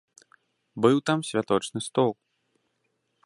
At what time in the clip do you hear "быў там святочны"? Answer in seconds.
0.85-1.79